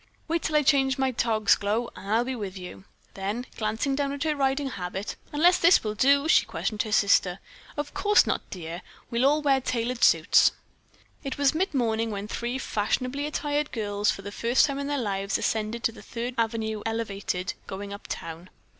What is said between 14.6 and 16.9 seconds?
time in their lives ascended to the Third Avenue